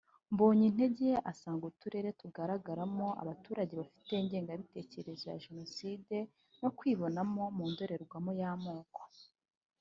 [0.33, 6.17] Mbonyintege asanga uturere tugaragaramo abaturage bafite ingengabitekerezo ya Jenoside
[6.61, 9.01] no kwibonanamo mu ndorerwamo y’amoko